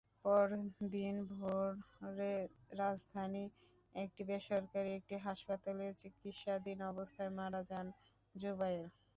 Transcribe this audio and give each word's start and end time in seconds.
পরদিন 0.25 1.15
ভোরে 1.33 2.33
রাজধানীর 2.79 3.51
একটি 3.95 4.21
বেসরকারি 4.29 4.89
একটি 4.95 5.15
হাসপাতালে 5.25 5.85
চিকিত্সাধীন 6.01 6.79
অবস্থায় 6.91 7.31
মারা 7.37 7.61
যান 7.69 7.87
জুবায়ের। 8.35 8.87